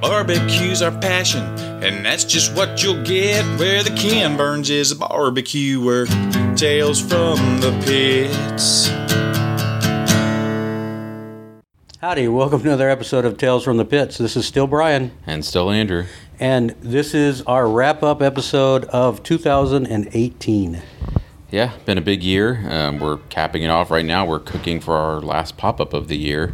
[0.00, 1.42] Barbecue's our passion,
[1.82, 6.06] and that's just what you'll get where the Ken Burns is a barbecuer.
[6.54, 8.88] Tales from the pits.
[12.00, 14.18] Howdy, welcome to another episode of Tales from the Pits.
[14.18, 16.04] This is still Brian, And still Andrew.
[16.38, 20.82] and this is our wrap up episode of 2018.
[21.50, 22.64] Yeah, been a big year.
[22.70, 24.24] Um, we're capping it off right now.
[24.26, 26.52] We're cooking for our last pop up of the year.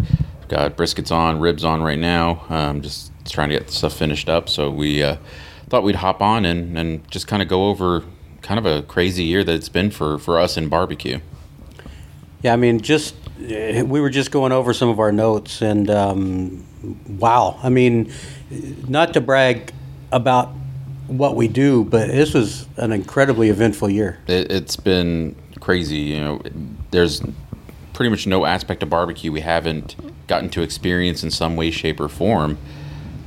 [0.48, 2.44] Got briskets on, ribs on right now.
[2.50, 4.48] Um, just trying to get stuff finished up.
[4.48, 5.16] So we uh,
[5.68, 8.04] thought we'd hop on and, and just kind of go over
[8.42, 11.20] kind of a crazy year that it's been for, for us in barbecue.
[12.42, 13.14] Yeah, I mean, just
[13.46, 16.66] eh, we were just going over some of our notes, and um,
[17.06, 18.12] wow, I mean,
[18.88, 19.72] not to brag
[20.10, 20.48] about
[21.06, 24.18] what we do, but this was an incredibly eventful year.
[24.26, 25.98] It, it's been crazy.
[25.98, 26.42] You know,
[26.90, 27.22] there's
[27.92, 29.96] pretty much no aspect of barbecue we haven't
[30.26, 32.58] gotten to experience in some way, shape, or form.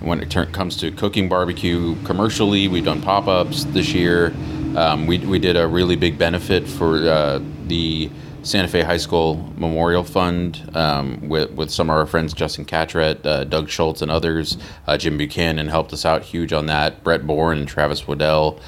[0.01, 4.33] When it turn, comes to cooking barbecue commercially, we've done pop ups this year.
[4.75, 8.09] Um, we, we did a really big benefit for uh, the
[8.43, 13.25] Santa Fe High School Memorial Fund um, with, with some of our friends, Justin Catret,
[13.25, 14.57] uh, Doug Schultz, and others.
[14.85, 17.03] Uh, Jim Buchanan helped us out huge on that.
[17.03, 18.59] Brett Bourne and Travis Waddell.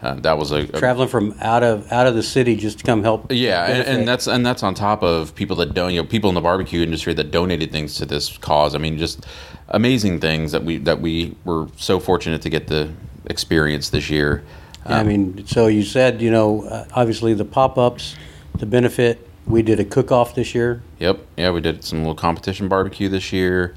[0.00, 2.84] Uh, that was a, a Traveling from out of out of the city just to
[2.84, 3.32] come help.
[3.32, 6.28] yeah, and, and that's and that's on top of people that don't, you know, people
[6.28, 8.76] in the barbecue industry that donated things to this cause.
[8.76, 9.26] I mean, just
[9.70, 12.92] amazing things that we that we were so fortunate to get the
[13.26, 14.44] experience this year.
[14.84, 18.16] I mean, so you said, you know, uh, obviously the pop ups,
[18.54, 19.28] the benefit.
[19.46, 20.82] We did a cook off this year.
[20.98, 23.74] Yep, yeah, we did some little competition barbecue this year.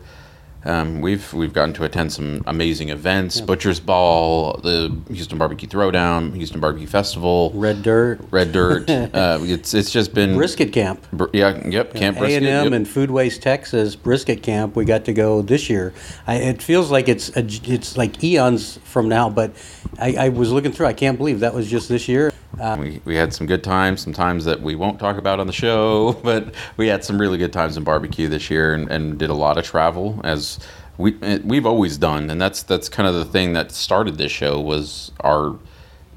[0.63, 6.35] Um, we've we've gotten to attend some amazing events: Butcher's Ball, the Houston Barbecue Throwdown,
[6.35, 8.89] Houston Barbecue Festival, Red Dirt, Red Dirt.
[8.89, 11.05] uh, it's it's just been Brisket Camp.
[11.11, 12.73] Br- yeah, yep, Camp A and M yep.
[12.73, 14.75] and Foodways Texas Brisket Camp.
[14.75, 15.93] We got to go this year.
[16.27, 19.55] I, it feels like it's a, it's like eons from now, but
[19.99, 20.87] I, I was looking through.
[20.87, 22.30] I can't believe that was just this year.
[22.61, 25.47] Uh, We, we had some good times, some times that we won't talk about on
[25.47, 29.17] the show, but we had some really good times in barbecue this year and, and
[29.17, 30.59] did a lot of travel as
[30.97, 34.31] we eh, we've always done, and that's that's kind of the thing that started this
[34.31, 35.57] show was our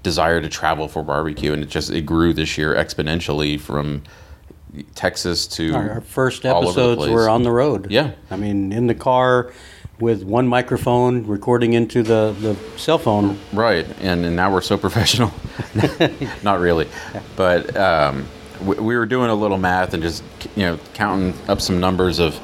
[0.02, 4.02] desire to travel for barbecue, and it just it grew this year exponentially from
[4.94, 7.90] Texas to our, our first all over the episodes were on the road.
[7.90, 8.12] Yeah.
[8.30, 9.52] I mean, in the car
[10.00, 13.38] with one microphone, recording into the the cell phone.
[13.52, 15.32] Right, and, and now we're so professional.
[16.42, 16.88] Not really,
[17.36, 18.26] but um,
[18.62, 20.22] we, we were doing a little math and just
[20.56, 22.38] you know counting up some numbers of.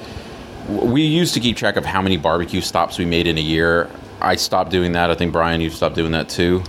[0.69, 3.91] We used to keep track of how many barbecue stops we made in a year.
[4.21, 5.11] I stopped doing that.
[5.11, 6.63] I think Brian, you stopped doing that too.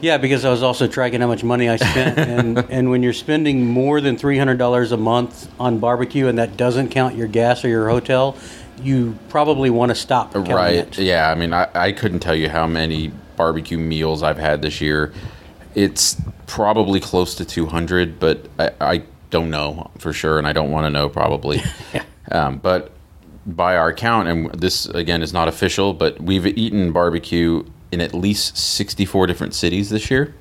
[0.00, 3.12] Yeah, because I was also tracking how much money I spent, and and when you're
[3.12, 7.26] spending more than three hundred dollars a month on barbecue, and that doesn't count your
[7.26, 8.36] gas or your hotel,
[8.82, 10.34] you probably want to stop.
[10.34, 10.74] Right.
[10.74, 10.98] it.
[10.98, 11.30] Yeah.
[11.30, 15.12] I mean, I, I couldn't tell you how many barbecue meals I've had this year.
[15.74, 20.70] It's probably close to 200, but I, I don't know for sure, and I don't
[20.70, 21.62] want to know probably.
[22.30, 22.92] um, but
[23.44, 28.14] by our count, and this again is not official, but we've eaten barbecue in at
[28.14, 30.34] least 64 different cities this year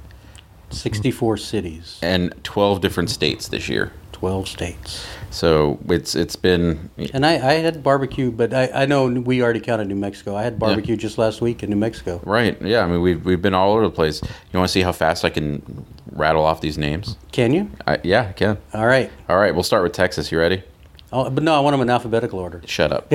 [0.72, 3.94] Sixty-four cities, and 12 different states this year.
[4.26, 5.06] Twelve states.
[5.30, 9.60] So it's it's been And I, I had barbecue, but I, I know we already
[9.60, 10.36] counted New Mexico.
[10.36, 12.20] I had barbecue just last week in New Mexico.
[12.26, 12.60] right.
[12.60, 12.84] Yeah.
[12.84, 14.24] I mean, we've we've been all over the place.
[14.24, 17.18] You want to see how fast I can rattle off these names?
[17.32, 17.70] Can you?
[17.86, 18.58] I, yeah, I can.
[18.74, 19.12] All right.
[19.30, 20.32] All right, we'll start with Texas.
[20.32, 20.64] You ready?
[21.14, 22.64] Oh, but no, I want them in alphabetical order.
[22.66, 23.14] Shut up.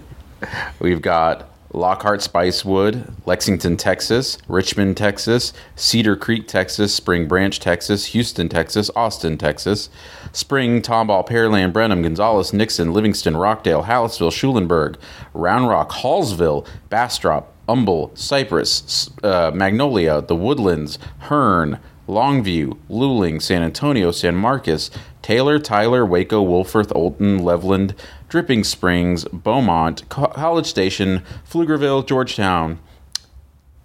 [0.80, 8.48] We've got Lockhart Spicewood, Lexington, Texas, Richmond, Texas, Cedar Creek, Texas, Spring Branch, Texas, Houston,
[8.48, 9.88] Texas, Austin, Texas,
[10.32, 14.98] Spring, Tomball, Pearland, Brenham, Gonzales, Nixon, Livingston, Rockdale, Hallettsville, Schulenburg,
[15.32, 21.78] Round Rock, Hallsville, Bastrop, Humble, Cypress, uh, Magnolia, The Woodlands, Hearne,
[22.10, 24.90] Longview, Luling, San Antonio, San Marcos,
[25.22, 27.94] Taylor, Tyler, Waco, Wolfforth, Olton, Levelland,
[28.28, 32.80] Dripping Springs, Beaumont, Co- College Station, Pflugerville, Georgetown.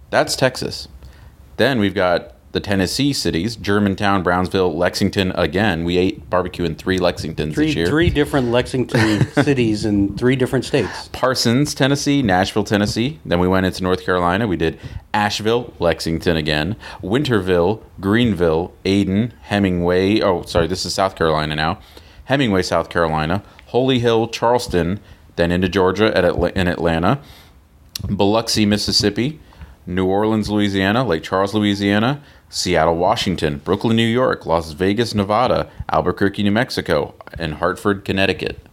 [0.09, 0.87] That's Texas.
[1.57, 5.33] Then we've got the Tennessee cities: Germantown, Brownsville, Lexington.
[5.35, 7.85] Again, we ate barbecue in three Lexingtons Three, this year.
[7.85, 11.09] three different Lexington cities in three different states.
[11.11, 13.19] Parsons, Tennessee, Nashville, Tennessee.
[13.25, 14.47] Then we went into North Carolina.
[14.47, 14.79] We did
[15.13, 20.21] Asheville, Lexington again, Winterville, Greenville, Ayden, Hemingway.
[20.21, 21.79] Oh, sorry, this is South Carolina now.
[22.23, 25.01] Hemingway, South Carolina, Holly Hill, Charleston,
[25.35, 27.19] then into Georgia at Atla- in Atlanta,
[28.07, 29.41] Biloxi, Mississippi,
[29.85, 32.23] New Orleans, Louisiana, Lake Charles, Louisiana,
[32.55, 38.65] Seattle, Washington, Brooklyn, New York, Las Vegas, Nevada, Albuquerque, New Mexico, and Hartford, Connecticut.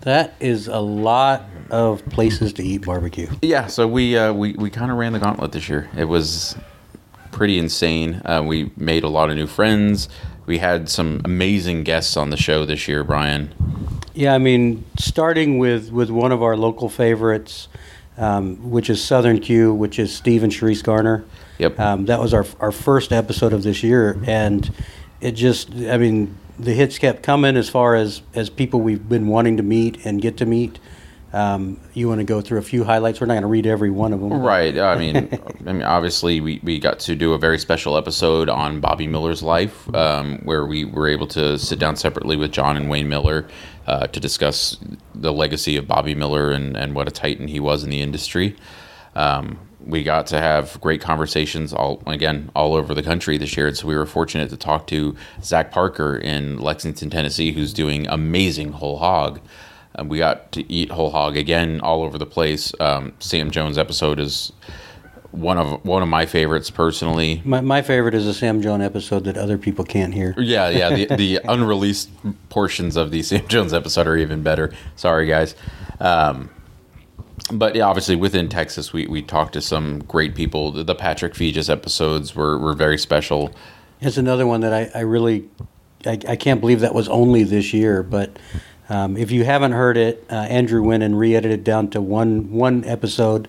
[0.00, 3.28] That is a lot of places to eat barbecue.
[3.40, 5.88] Yeah, so we uh, we we kind of ran the gauntlet this year.
[5.96, 6.56] It was
[7.30, 8.20] pretty insane.
[8.24, 10.08] Uh, we made a lot of new friends.
[10.46, 13.54] We had some amazing guests on the show this year, Brian.
[14.14, 17.68] Yeah, I mean, starting with with one of our local favorites,
[18.16, 21.24] um, which is Southern Q, which is Steve and Sharice Garner.
[21.58, 21.78] Yep.
[21.78, 24.72] Um, that was our our first episode of this year, and
[25.20, 29.26] it just, I mean, the hits kept coming as far as as people we've been
[29.26, 30.78] wanting to meet and get to meet.
[31.30, 33.20] Um, you want to go through a few highlights?
[33.20, 34.32] We're not going to read every one of them.
[34.32, 34.78] Right.
[34.78, 35.28] I mean,
[35.66, 39.42] I mean, obviously, we, we got to do a very special episode on Bobby Mueller's
[39.42, 43.46] life, um, where we were able to sit down separately with John and Wayne Mueller
[43.86, 44.78] uh, to discuss
[45.14, 48.56] the legacy of Bobby Mueller and, and what a titan he was in the industry.
[49.14, 49.58] Um,
[49.88, 53.74] we got to have great conversations all again all over the country this year.
[53.74, 58.72] So we were fortunate to talk to Zach Parker in Lexington, Tennessee, who's doing amazing
[58.72, 59.40] whole hog.
[59.94, 62.72] And we got to eat whole hog again all over the place.
[62.78, 64.52] Um, Sam Jones episode is
[65.30, 67.42] one of one of my favorites personally.
[67.44, 70.34] My, my favorite is a Sam Jones episode that other people can't hear.
[70.36, 70.90] Yeah, yeah.
[70.90, 72.10] The, the unreleased
[72.50, 74.72] portions of the Sam Jones episode are even better.
[74.96, 75.54] Sorry, guys.
[75.98, 76.50] Um,
[77.52, 80.72] but yeah, obviously within Texas, we, we talked to some great people.
[80.72, 83.52] The, the Patrick Feges episodes were, were very special.
[84.00, 85.48] It's another one that I, I really,
[86.06, 88.02] I, I can't believe that was only this year.
[88.02, 88.38] But
[88.88, 92.84] um, if you haven't heard it, uh, Andrew went and re-edited down to one one
[92.84, 93.48] episode.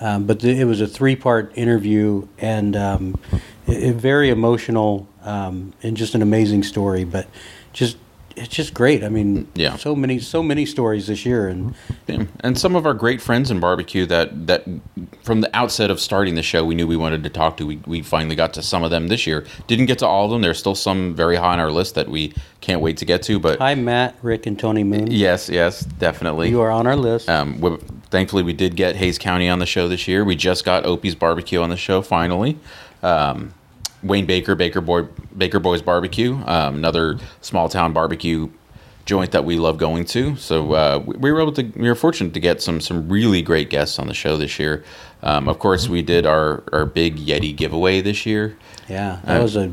[0.00, 3.18] Um, but it was a three-part interview and um,
[3.66, 7.04] it, it very emotional um, and just an amazing story.
[7.04, 7.28] But
[7.72, 7.96] just
[8.38, 9.02] it's just great.
[9.04, 9.76] I mean, Yeah.
[9.76, 11.74] so many so many stories this year, and
[12.06, 12.24] Yeah.
[12.40, 14.64] And some of our great friends in barbecue that, that
[15.22, 17.66] from the outset of starting the show, we knew we wanted to talk to.
[17.66, 19.44] We, we finally got to some of them this year.
[19.66, 20.40] Didn't get to all of them.
[20.42, 23.38] There's still some very high on our list that we can't wait to get to.
[23.38, 25.08] But hi Matt, Rick, and Tony Moon.
[25.10, 26.48] yes, yes, definitely.
[26.50, 27.28] You are on our list.
[27.28, 27.76] Um, we,
[28.10, 30.24] thankfully, we did get Hays County on the show this year.
[30.24, 32.58] We just got Opie's Barbecue on the show finally.
[33.02, 33.52] Um,
[34.02, 35.02] Wayne Baker, Baker Boy,
[35.36, 38.48] Baker Boys Barbecue, um, another small town barbecue
[39.06, 40.36] joint that we love going to.
[40.36, 43.42] So uh, we, we were able to, we were fortunate to get some some really
[43.42, 44.84] great guests on the show this year.
[45.22, 48.56] Um, of course, we did our our big Yeti giveaway this year.
[48.88, 49.64] Yeah, that was a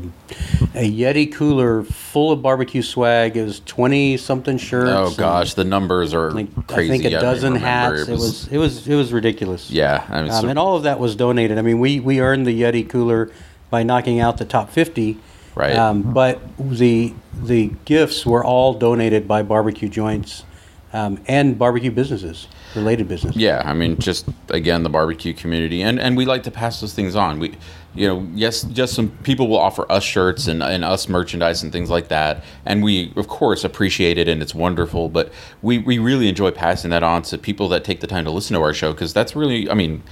[0.74, 3.36] a Yeti cooler full of barbecue swag.
[3.36, 4.90] It was twenty something shirts.
[4.92, 6.92] Oh gosh, the numbers are like, crazy.
[6.92, 8.08] I think a don't dozen hats.
[8.08, 9.70] It was it was it was ridiculous.
[9.70, 11.56] yeah, I mean, um, so- and all of that was donated.
[11.58, 13.30] I mean, we we earned the Yeti cooler
[13.70, 15.18] by knocking out the top fifty.
[15.54, 15.74] Right.
[15.74, 20.44] Um, but the the gifts were all donated by barbecue joints
[20.92, 23.40] um, and barbecue businesses, related businesses.
[23.40, 26.94] Yeah, I mean, just again the barbecue community, and and we like to pass those
[26.94, 27.38] things on.
[27.38, 27.54] We,
[27.94, 31.72] you know, yes, just some people will offer us shirts and and us merchandise and
[31.72, 35.08] things like that, and we of course appreciate it and it's wonderful.
[35.08, 38.30] But we we really enjoy passing that on to people that take the time to
[38.30, 40.02] listen to our show because that's really, I mean,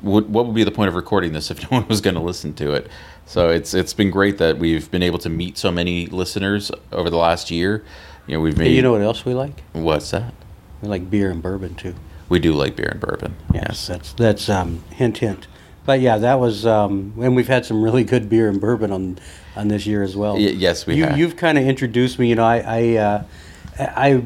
[0.00, 2.20] what what would be the point of recording this if no one was going to
[2.20, 2.88] listen to it?
[3.26, 7.10] So it's it's been great that we've been able to meet so many listeners over
[7.10, 7.84] the last year.
[8.26, 8.74] You know, we've made.
[8.74, 9.62] You know what else we like?
[9.72, 10.34] what's that?
[10.82, 11.94] We like beer and bourbon too.
[12.28, 13.36] We do like beer and bourbon.
[13.52, 15.46] Yes, that's that's um, hint hint.
[15.88, 19.18] But yeah, that was, um, and we've had some really good beer and bourbon on
[19.56, 20.34] on this year as well.
[20.34, 21.16] Y- yes, we you, have.
[21.16, 22.28] You've kind of introduced me.
[22.28, 23.24] You know, I I, uh,
[23.78, 24.24] I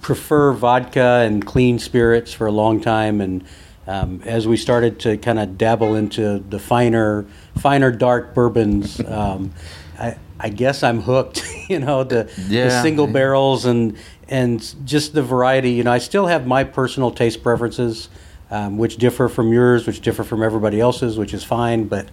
[0.00, 3.44] prefer vodka and clean spirits for a long time, and
[3.86, 7.26] um, as we started to kind of dabble into the finer
[7.58, 9.00] finer dark bourbons.
[9.00, 9.52] Um,
[9.98, 12.30] I, I guess I'm hooked, you know, the,
[12.70, 13.96] the single barrels and
[14.28, 15.72] and just the variety.
[15.72, 18.08] You know, I still have my personal taste preferences,
[18.50, 21.84] um, which differ from yours, which differ from everybody else's, which is fine.
[21.84, 22.08] But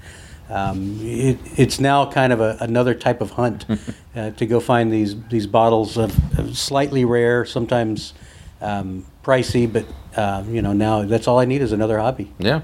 [0.49, 3.65] um, it, it's now kind of a, another type of hunt
[4.15, 8.13] uh, to go find these these bottles of, of slightly rare, sometimes
[8.61, 9.85] um, pricey, but
[10.17, 12.31] um, you know now that's all I need is another hobby.
[12.39, 12.61] Yeah.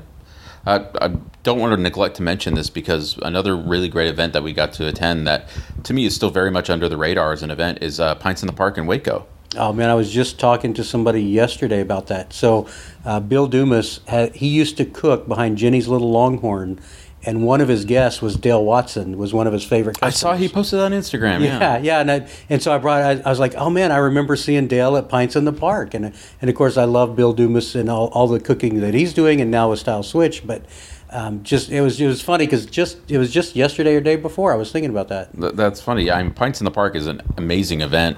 [0.67, 4.41] I, I don't want to neglect to mention this because another really great event that
[4.41, 5.47] we got to attend that
[5.83, 8.41] to me is still very much under the radar as an event is uh, Pints
[8.41, 9.27] in the Park in Waco.
[9.57, 12.33] Oh man, I was just talking to somebody yesterday about that.
[12.33, 12.67] So,
[13.05, 16.79] uh, Bill Dumas had, he used to cook behind Ginny's Little Longhorn,
[17.25, 19.97] and one of his guests was Dale Watson, was one of his favorite.
[20.01, 21.41] I saw he posted on Instagram.
[21.41, 21.77] Yeah, Yeah.
[21.79, 23.01] yeah, and I, and so I brought.
[23.01, 25.93] I, I was like, oh man, I remember seeing Dale at Pints in the Park,
[25.93, 29.13] and and of course I love Bill Dumas and all, all the cooking that he's
[29.13, 30.45] doing, and now with Stiles Switch.
[30.45, 30.63] But
[31.11, 34.15] um, just it was it was funny because just it was just yesterday or day
[34.15, 35.33] before I was thinking about that.
[35.39, 36.11] Th- that's funny.
[36.11, 38.17] I mean, Pints in the Park is an amazing event,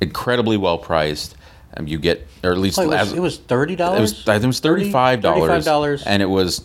[0.00, 1.36] incredibly well priced.
[1.74, 3.98] Um, you get, or at least Oh, it, was, as- it was thirty dollars.
[3.98, 5.64] It was, I think it was thirty-five dollars.
[5.66, 6.02] $35.
[6.06, 6.64] and it was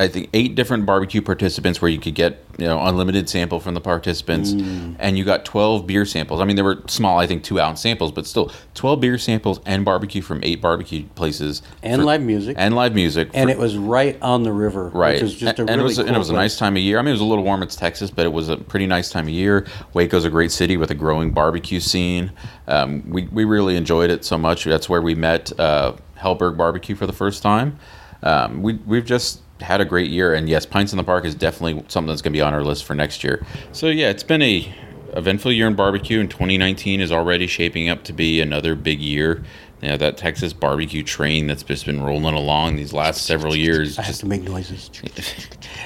[0.00, 3.74] I think eight different barbecue participants where you could get you know unlimited sample from
[3.74, 4.96] the participants, Mm.
[4.98, 6.40] and you got twelve beer samples.
[6.40, 9.60] I mean, they were small, I think two ounce samples, but still twelve beer samples
[9.66, 12.56] and barbecue from eight barbecue places And for- live music.
[12.58, 13.30] and live music.
[13.34, 15.72] and for- it was right on the river, Right, which was just a and, really
[15.72, 16.98] and it was cool and it was a nice time of year.
[16.98, 17.62] I mean, it was a little warm.
[17.62, 19.64] It's Texas, but it was a pretty nice time of year.
[19.92, 22.32] Waco's a great city with a growing barbecue scene.
[22.66, 24.64] Um, we we really enjoyed it so much.
[24.64, 27.76] That's where we met uh, Helberg Barbecue for the first time.
[28.24, 31.34] Um, we we've just had a great year, and yes, Pints in the Park is
[31.34, 33.44] definitely something that's going to be on our list for next year.
[33.72, 34.72] So yeah, it's been a
[35.14, 39.44] eventful year in barbecue, and 2019 is already shaping up to be another big year.
[39.80, 43.98] You know, that Texas barbecue train that's just been rolling along these last several years.
[43.98, 44.90] I have just to make noises.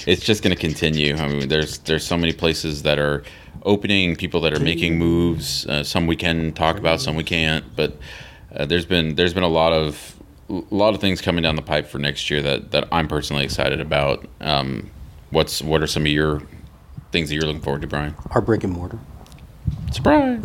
[0.06, 1.16] it's just going to continue.
[1.16, 3.24] I mean, there's there's so many places that are
[3.64, 5.66] opening, people that are making moves.
[5.66, 7.64] Uh, some we can talk about, some we can't.
[7.74, 7.96] But
[8.54, 10.17] uh, there's been there's been a lot of
[10.50, 13.44] a lot of things coming down the pipe for next year that that I'm personally
[13.44, 14.26] excited about.
[14.40, 14.90] Um,
[15.30, 16.42] what's what are some of your
[17.12, 18.14] things that you're looking forward to, Brian?
[18.30, 18.98] Our brick and mortar.
[19.92, 20.42] Surprise!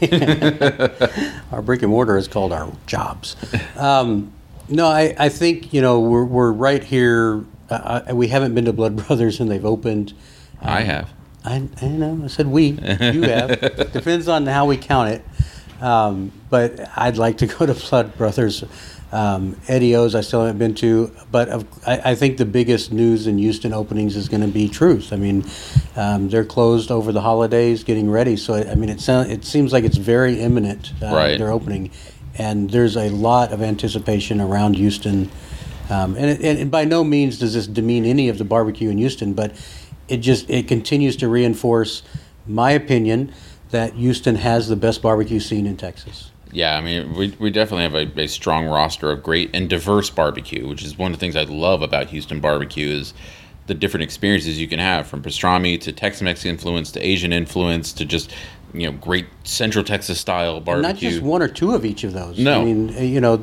[1.52, 3.36] Our brick and mortar is called our jobs.
[3.76, 4.32] Um,
[4.68, 7.44] no, I, I think you know we're we're right here.
[7.70, 10.14] Uh, I, we haven't been to Blood Brothers and they've opened.
[10.60, 11.10] I have.
[11.44, 12.20] I, I know.
[12.24, 12.66] I said we.
[12.66, 13.92] You have.
[13.92, 15.24] Depends on how we count it.
[15.82, 18.64] Um, but I'd like to go to Blood Brothers.
[19.12, 22.92] Um, Eddie O's I still haven't been to, but of, I, I think the biggest
[22.92, 25.12] news in Houston openings is going to be Truth.
[25.12, 25.44] I mean,
[25.96, 28.36] um, they're closed over the holidays, getting ready.
[28.36, 30.92] So I mean, it sounds it seems like it's very imminent.
[31.02, 31.38] Uh, Right.
[31.38, 31.90] They're opening,
[32.38, 35.30] and there's a lot of anticipation around Houston.
[35.90, 38.96] Um, and, it, and by no means does this demean any of the barbecue in
[38.96, 39.54] Houston, but
[40.08, 42.02] it just it continues to reinforce
[42.46, 43.32] my opinion
[43.70, 46.30] that Houston has the best barbecue scene in Texas.
[46.52, 50.10] Yeah, I mean, we, we definitely have a, a strong roster of great and diverse
[50.10, 53.14] barbecue, which is one of the things I love about Houston barbecue is
[53.66, 58.04] the different experiences you can have from pastrami to Tex-Mex influence to Asian influence to
[58.04, 58.34] just
[58.74, 60.82] you know great Central Texas style barbecue.
[60.82, 62.38] Not just one or two of each of those.
[62.38, 62.60] No.
[62.60, 63.34] I mean, uh, you know,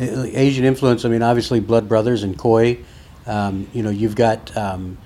[0.00, 1.04] uh, Asian influence.
[1.04, 2.78] I mean, obviously Blood Brothers and Khoi.
[3.26, 4.98] Um, you know, you've got um,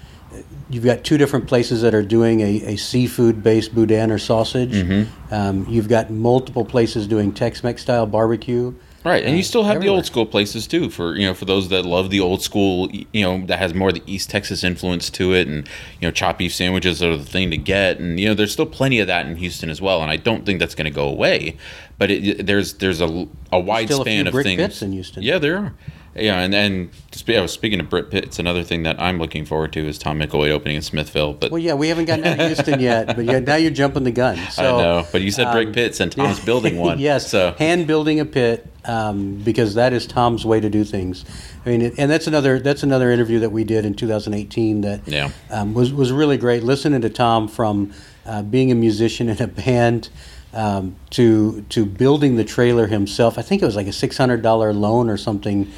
[0.71, 4.73] you've got two different places that are doing a, a seafood-based boudin or sausage.
[4.73, 5.35] Mm-hmm.
[5.35, 8.75] Um, you've got multiple places doing Tex-Mex style barbecue.
[9.05, 10.89] Right, and you uh, still have the old school places too.
[10.89, 13.89] For you know, for those that love the old school, you know, that has more
[13.91, 15.69] of the East Texas influence to it, and
[16.01, 18.65] you know, chopped beef sandwiches are the thing to get, and you know, there's still
[18.65, 20.01] plenty of that in Houston as well.
[20.01, 21.59] And I don't think that's going to go away,
[21.99, 24.81] but it, there's there's a, a wide Still a span few of brick things.
[24.81, 25.23] in Houston.
[25.23, 25.75] Yeah, there are.
[26.17, 29.19] Yeah, and and spe- I was speaking of Brit Pitt, it's another thing that I'm
[29.19, 31.33] looking forward to is Tom Micklethwait opening in Smithville.
[31.35, 34.05] But Well, yeah, we haven't gotten out of Houston yet, but yeah, now you're jumping
[34.05, 34.37] the gun.
[34.53, 36.99] So, I know, but you said brick um, pits and Tom's building one.
[37.01, 41.25] yes, so hand building a pit um, because that is Tom's way to do things.
[41.67, 45.31] I mean, and that's another that's another interview that we did in 2018 that Yeah.
[45.51, 46.63] um, was was really great.
[46.63, 47.93] Listening to Tom from
[48.25, 50.11] uh, being a musician in a band.
[50.53, 54.41] Um, to to building the trailer himself, I think it was like a six hundred
[54.41, 55.69] dollar loan or something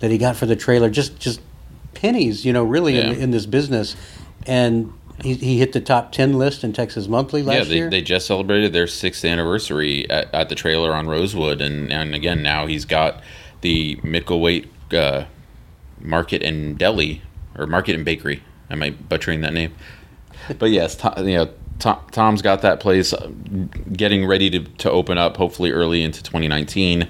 [0.00, 0.90] that he got for the trailer.
[0.90, 1.40] Just just
[1.94, 3.22] pennies, you know, really in, Yeah.
[3.24, 3.96] in this business.
[4.46, 7.62] And he, he hit the top ten list in Texas Monthly last year.
[7.62, 7.90] yeah, they, year.
[7.90, 12.42] they just celebrated their sixth anniversary at, at the trailer on Rosewood, and and again
[12.42, 13.22] now he's got
[13.60, 15.24] the Micklethwait uh,
[16.00, 17.22] Market and Deli
[17.56, 18.42] or Market and Bakery.
[18.70, 19.74] Am I butchering that name?
[20.58, 23.30] But yes, Tom, you know, Tom, Tom's got that place uh,
[23.92, 27.08] getting ready to, to open up, hopefully early into 2019.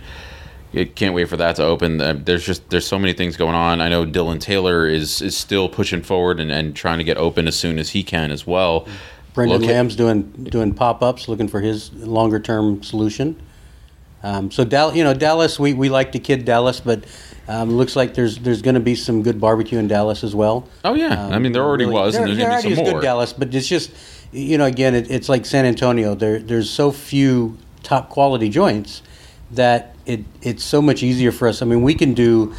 [0.94, 2.00] Can't wait for that to open.
[2.00, 3.80] Uh, There's just there's so many things going on.
[3.80, 7.46] I know Dylan Taylor is is still pushing forward and, and trying to get open
[7.46, 8.86] as soon as he can as well.
[9.34, 13.40] Brendan Look at- Lamb's doing doing pop ups, looking for his longer term solution.
[14.22, 17.04] Um, so Dallas, you know Dallas, we, we like to kid Dallas, but
[17.46, 20.66] um, looks like there's there's going to be some good barbecue in Dallas as well.
[20.84, 22.74] Oh yeah, I mean there already Um, Really- was, and there's there gonna be already
[22.76, 23.00] some is more.
[23.00, 23.90] good Dallas, but it's just
[24.32, 26.14] you know again it, it's like San Antonio.
[26.14, 29.02] There there's so few top quality joints
[29.50, 31.62] that it it's so much easier for us.
[31.62, 32.54] I mean we can do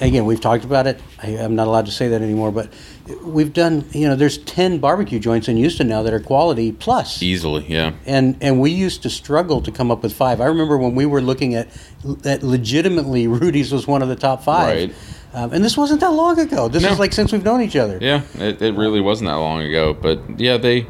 [0.00, 1.00] again we've talked about it.
[1.22, 2.72] I, I'm not allowed to say that anymore, but
[3.24, 7.22] we've done you know there's ten barbecue joints in Houston now that are quality plus
[7.22, 7.92] Easily, yeah.
[8.06, 10.40] and and we used to struggle to come up with five.
[10.40, 11.68] I remember when we were looking at
[12.04, 14.88] that legitimately Rudy's was one of the top five.
[14.90, 14.94] Right.
[15.32, 16.66] Um, and this wasn't that long ago.
[16.66, 16.90] This No.
[16.90, 17.98] is like since we've known each other.
[18.00, 20.86] Yeah, it, it really wasn't that long ago, but yeah, they, you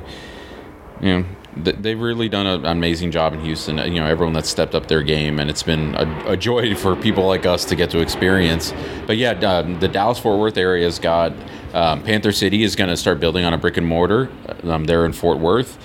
[1.03, 1.25] know,
[1.57, 3.79] they've really done an amazing job in Houston.
[3.79, 6.75] Uh, You know, everyone that's stepped up their game, and it's been a, a joy
[6.83, 8.73] for people like us to get to experience.
[9.07, 11.33] But yeah, um, the Dallas Fort Worth area has got
[11.75, 14.31] um, Panther City is going to start building on a brick and mortar.
[14.65, 15.79] Um, there in Fort Worth.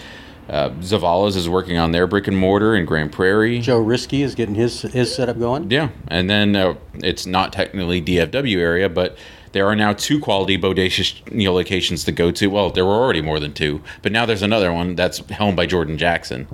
[0.48, 3.60] Uh, Zavala's is working on their brick and mortar in Grand Prairie.
[3.60, 5.72] Joe Risky is getting his his setup going.
[5.72, 9.18] Yeah, and then uh, it's not technically DFW area, but
[9.56, 12.48] There are now two quality bodacious you know, locations to go to.
[12.48, 15.66] Well, there were already more than two, but now there's another one that's helmed by
[15.66, 16.50] Jordan Jackson.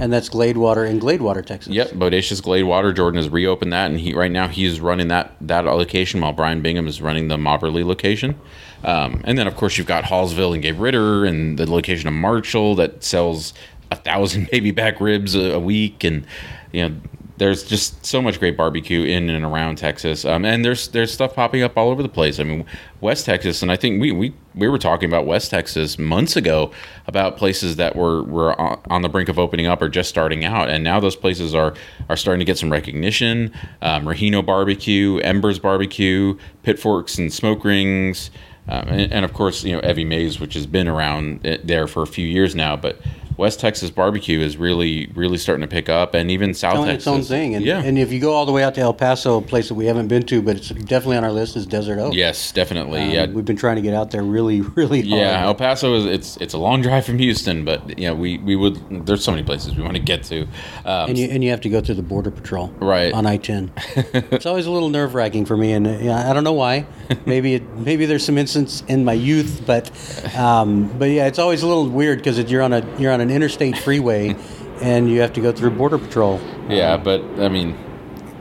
[0.00, 1.72] And that's Gladewater in Gladewater, Texas.
[1.72, 2.94] Yep, Bodacious Gladewater.
[2.94, 6.62] Jordan has reopened that, and he right now he's running that that location while Brian
[6.62, 8.38] Bingham is running the Mobberly location.
[8.84, 12.14] Um, and then of course you've got Hallsville and Gabe Ritter, and the location of
[12.14, 13.52] Marshall that sells
[13.90, 16.24] a thousand baby back ribs a, a week, and
[16.70, 16.94] you know
[17.42, 21.34] there's just so much great barbecue in and around Texas, um, and there's there's stuff
[21.34, 22.38] popping up all over the place.
[22.38, 22.64] I mean,
[23.00, 26.70] West Texas, and I think we we, we were talking about West Texas months ago
[27.08, 30.68] about places that were were on the brink of opening up or just starting out,
[30.68, 31.74] and now those places are
[32.08, 33.52] are starting to get some recognition.
[33.82, 34.04] Um,
[34.46, 38.30] Barbecue, Embers Barbecue, Pitforks and Smoke Rings.
[38.68, 41.88] Um, and, and, of course, you know Evie Mae's, which has been around eh, there
[41.88, 43.00] for a few years now, but
[43.36, 47.06] West Texas barbecue is really really starting to pick up, and even South Telling Texas.
[47.06, 47.54] its own thing.
[47.54, 47.80] And, yeah.
[47.82, 49.86] and if you go all the way out to El Paso, a place that we
[49.86, 52.14] haven't been to, but it's definitely on our list, is Desert Oak.
[52.14, 53.00] yes, definitely.
[53.02, 55.20] Um, yeah, We've been trying to get out there really, really hard.
[55.20, 55.42] yeah.
[55.44, 59.06] El Paso is it's it's a long drive from Houston, but yeah, we we would.
[59.06, 60.42] There's so many places we want to get to.
[60.84, 63.12] Um, And you, and you have to go through the border patrol Right.
[63.14, 63.70] on I ten.
[63.96, 66.86] it's always a little nerve wracking for me, and uh, I don't know why.
[67.26, 69.90] Maybe it, maybe there's some instance in my youth, but
[70.36, 73.30] um, but yeah, it's always a little weird because you're on a you're on an
[73.30, 74.36] interstate freeway,
[74.80, 76.40] and you have to go through border patrol.
[76.68, 77.76] Yeah, but I mean,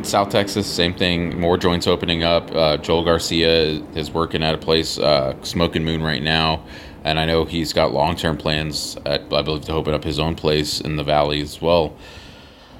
[0.03, 1.39] South Texas, same thing.
[1.39, 2.53] More joints opening up.
[2.53, 6.63] Uh, Joel Garcia is working at a place, uh, Smoking Moon, right now,
[7.03, 8.97] and I know he's got long term plans.
[9.05, 11.95] At, I believe to open up his own place in the valley as well.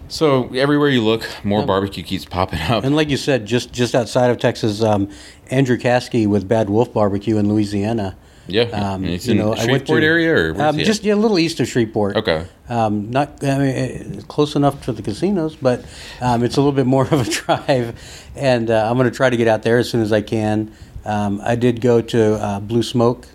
[0.08, 2.84] So everywhere you look, more barbecue keeps popping up.
[2.84, 5.10] And like you said, just just outside of Texas, um,
[5.50, 8.18] Andrew Caskey with Bad Wolf Barbecue in Louisiana.
[8.48, 11.38] Yeah, Um, it's you know, I Shreveport to- area, or Um, just yeah, a little
[11.40, 12.18] east of Shreveport.
[12.18, 12.46] okay.
[12.70, 15.86] Um, not I mean, eh, close enough to the casinos, but
[16.22, 17.94] um, it's a little bit more of a drive,
[18.36, 20.72] and uh, I'm going to try to get out there as soon as I can.
[21.06, 23.28] Um, I did go to uh, Blue Smoke.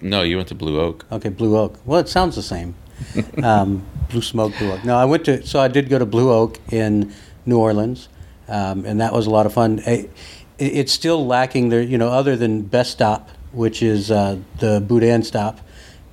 [0.00, 1.04] No, you went to Blue Oak.
[1.10, 1.78] Okay, Blue Oak.
[1.84, 2.74] Well, it sounds the same.
[3.42, 4.84] um, Blue Smoke, Blue Oak.
[4.84, 5.44] No, I went to.
[5.46, 7.12] So I did go to Blue Oak in
[7.46, 8.08] New Orleans,
[8.48, 9.80] um, and that was a lot of fun.
[9.86, 10.10] It,
[10.58, 15.22] it's still lacking there, you know, other than Best Stop, which is uh, the Boudin
[15.22, 15.60] stop.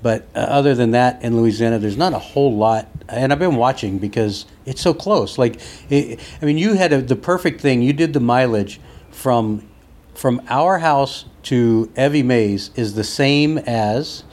[0.02, 2.88] But uh, other than that, in Louisiana, there's not a whole lot.
[3.10, 5.38] And I've been watching because it's so close.
[5.38, 5.60] Like,
[5.90, 7.82] it, I mean, you had a, the perfect thing.
[7.82, 9.68] You did the mileage from
[10.14, 14.24] from our house to Evie Mae's is the same as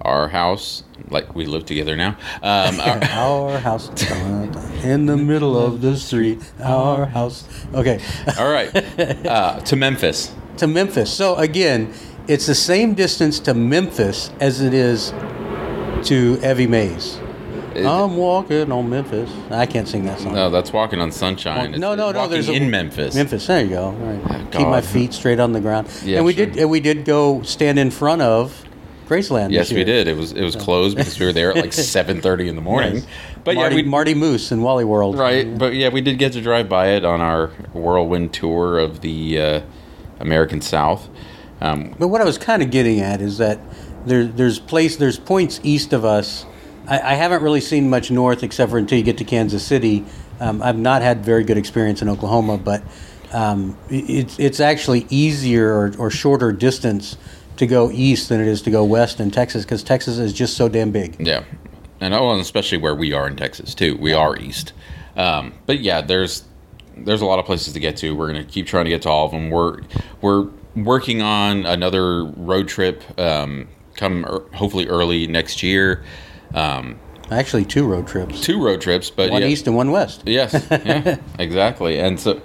[0.00, 2.16] Our house, like we live together now.
[2.42, 3.88] Um, our, our house
[4.84, 6.38] in the middle of the street.
[6.62, 7.48] Our house.
[7.74, 8.00] Okay,
[8.38, 8.70] all right,
[9.26, 10.32] uh, to Memphis.
[10.58, 11.12] to Memphis.
[11.12, 11.92] So again,
[12.28, 15.10] it's the same distance to Memphis as it is
[16.08, 17.18] to Evie Mae's.
[17.74, 19.30] It- I'm walking on Memphis.
[19.50, 20.34] I can't sing that song.
[20.34, 21.72] No, that's walking on sunshine.
[21.72, 22.18] no, no, no.
[22.18, 23.14] walking There's a, in Memphis.
[23.14, 23.46] Memphis.
[23.46, 23.90] There you go.
[23.90, 24.52] Right.
[24.52, 25.88] Keep my feet straight on the ground.
[26.04, 26.46] Yeah, and we sure.
[26.46, 26.56] did.
[26.56, 28.64] And we did go stand in front of
[29.08, 29.50] Graceland.
[29.50, 30.06] Yes, we did.
[30.06, 32.62] It was it was closed because we were there at like seven thirty in the
[32.62, 32.94] morning.
[32.96, 33.06] Yes.
[33.42, 35.18] But Marty, yeah, we Marty Moose in Wally World.
[35.18, 35.58] right.
[35.58, 39.40] But yeah, we did get to drive by it on our whirlwind tour of the
[39.40, 39.60] uh,
[40.20, 41.08] American South.
[41.60, 43.58] Um, But what I was kind of getting at is that
[44.06, 46.44] there, there's place, there's points east of us.
[46.86, 50.04] I, I haven't really seen much north except for until you get to Kansas City.
[50.40, 52.82] Um, I've not had very good experience in Oklahoma, but
[53.32, 57.16] um, it's it's actually easier or, or shorter distance
[57.56, 60.56] to go east than it is to go west in Texas because Texas is just
[60.56, 61.16] so damn big.
[61.24, 61.44] yeah,
[62.00, 63.96] and oh, and especially where we are in Texas too.
[63.96, 64.72] We are east.
[65.16, 66.44] Um, but yeah, there's
[66.96, 68.14] there's a lot of places to get to.
[68.14, 69.50] We're gonna keep trying to get to all of them.
[69.50, 69.80] We're
[70.20, 73.02] we're working on another road trip.
[73.18, 76.04] Um, come er, hopefully early next year.
[76.52, 76.98] Um,
[77.30, 80.52] Actually, two road trips, two road trips, but one yeah, east and one west, Yes,
[80.70, 81.98] yeah, exactly.
[81.98, 82.42] And so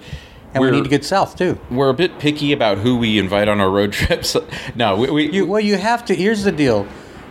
[0.54, 1.58] and we need to get south too.
[1.70, 4.36] we're a bit picky about who we invite on our road trips.
[4.74, 6.14] no, we, we You, well, you have to.
[6.14, 6.86] Here's the deal.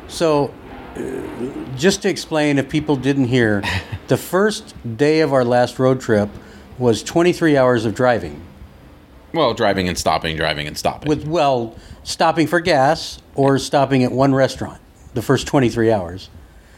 [0.08, 0.54] So,
[0.96, 1.02] uh,
[1.76, 3.64] just to explain, if people didn't hear,
[4.08, 6.30] the first day of our last road trip
[6.78, 8.42] was 23 hours of driving,
[9.34, 11.10] well, driving and stopping, driving and stopping.
[11.10, 14.80] with well, stopping for gas or stopping at one restaurant.
[15.14, 16.30] The first 23 hours.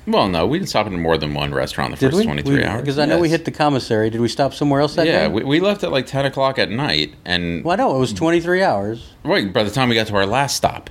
[0.08, 2.24] well, no, we didn't stop in more than one restaurant the Did first we?
[2.26, 2.82] twenty three hours.
[2.82, 3.38] Because I know we Yes.
[3.40, 4.10] hit the commissary.
[4.10, 5.34] Did we stop somewhere else that Yeah, day?
[5.34, 8.12] we, we left at like ten o'clock at night, and well, I know it was
[8.14, 9.14] 23 hours.
[9.24, 10.90] right by the time we got to our last stop,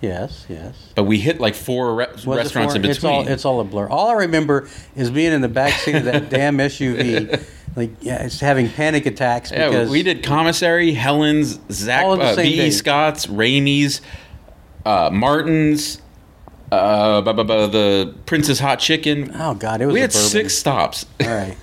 [0.00, 0.74] Yes, yes.
[0.96, 3.64] but we hit like four re- Was it restaurants in It's all, it's all a
[3.64, 3.86] blur.
[3.88, 7.40] All I remember is being in the back seat of that damn SUV,
[7.78, 12.18] like yeah, it's having panic attacks yeah, because we did commissary, Helen's, Zach, All in
[12.18, 12.56] the uh, same B.E.
[12.56, 12.70] day.
[12.70, 14.00] Scott's, Ramey's,
[14.84, 16.02] uh, Martin's,
[16.72, 19.30] uh, bu- bu- bu- the Prince's Hot Chicken.
[19.34, 19.94] Oh God, it was.
[19.94, 20.28] we a had bourbon.
[20.28, 21.06] six stops.
[21.22, 21.56] All right,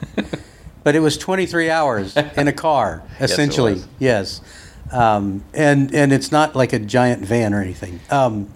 [0.83, 3.73] but it was 23 hours in a car, essentially.
[3.73, 3.87] was.
[3.99, 4.41] Yes.
[4.91, 7.99] um, and and it's not like a giant van or anything.
[8.09, 8.49] Um,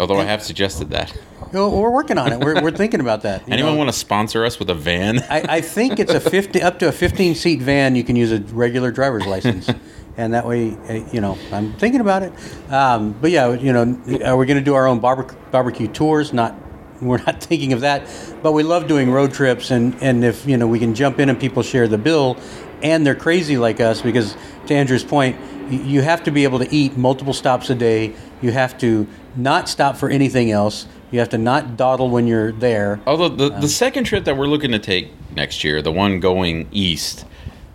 [0.00, 1.16] Although I have suggested that.
[1.52, 2.40] well, we're working on it.
[2.40, 3.48] We're, we're thinking about that.
[3.48, 3.78] Anyone know.
[3.78, 5.20] want to sponsor us with a van?
[5.30, 7.94] I, I think it's a 50 up to a 15 seat van.
[7.94, 9.70] You can use a regular driver's license,
[10.16, 12.32] and that way, uh, you know, I'm thinking about it.
[12.72, 13.82] Um, but yeah, you know,
[14.24, 16.32] are we going to do our own barbe- barbecue tours?
[16.32, 16.56] Not,
[17.00, 18.08] we're not thinking of that.
[18.42, 21.28] But we love doing road trips, and and if you know we can jump in
[21.28, 22.36] and people share the bill,
[22.82, 25.36] and they're crazy like us because to Andrew's point,
[25.70, 28.14] you have to be able to eat multiple stops a day.
[28.42, 30.86] You have to not stop for anything else.
[31.10, 33.00] You have to not dawdle when you're there.
[33.06, 36.20] Although the, the um, second trip that we're looking to take next year, the one
[36.20, 37.24] going east,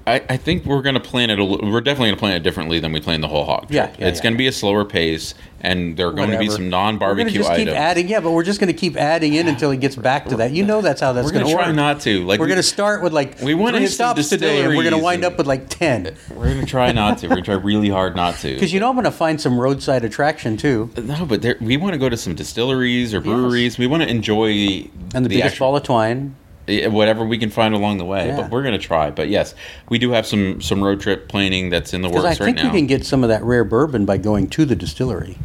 [0.10, 1.40] I, I think we're going to plan it.
[1.40, 3.72] A, we're definitely going to plan it differently than we planned the whole hog trip.
[3.72, 4.24] Yeah, yeah, it's yeah.
[4.24, 7.58] going to be a slower pace, and there are going to be some non-barbecue items.
[7.58, 10.26] keep adding, yeah, but we're just going to keep adding in until it gets back
[10.28, 10.52] to that.
[10.52, 11.58] You know, that's how that's going to work.
[11.58, 11.98] We're going gonna try work.
[11.98, 12.26] not to.
[12.26, 14.76] Like we're we- going to start with like we wanna three hit stops today, and
[14.76, 16.16] we're going to wind up with like ten.
[16.30, 17.28] We're going to try not to.
[17.28, 18.50] We're going to try really hard not to.
[18.60, 21.78] Because you know I'm going to find some roadside attraction too, No, but there, we
[21.78, 23.78] want to go to some distilleries or breweries.
[23.78, 26.36] We want to enjoy and the, biggest actual- ball of twine.
[26.70, 28.28] Eh, whatever we can find along the way.
[28.28, 28.38] Yeah.
[28.38, 29.12] But we're going to try.
[29.12, 29.56] But yes,
[29.90, 32.58] we do have some some road trip planning that's in the works I right think
[32.58, 32.72] now.
[32.72, 35.38] we can get some of that rare bourbon by going to the distillery.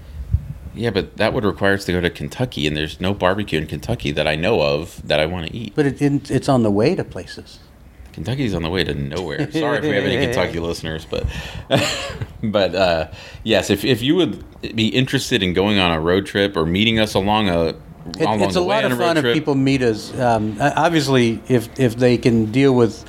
[0.74, 3.66] yeah, but that would require us to go to Kentucky, and there's no barbecue in
[3.66, 5.72] Kentucky that I know of that I want to eat.
[5.74, 7.60] But it, it, it's on the way to places.
[8.12, 9.50] Kentucky's on the way to nowhere.
[9.50, 11.26] Sorry if we have any Kentucky listeners, but
[12.44, 13.10] but uh,
[13.42, 14.44] yes, if if you would
[14.76, 17.74] be interested in going on a road trip or meeting us along a
[18.06, 20.16] It, it's a lot of fun if people meet us.
[20.18, 23.04] Um, uh, obviously, if if they can deal with